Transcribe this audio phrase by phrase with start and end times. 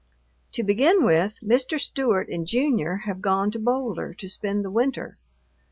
[0.53, 1.79] To begin with, Mr.
[1.79, 5.15] Stewart and Junior have gone to Boulder to spend the winter.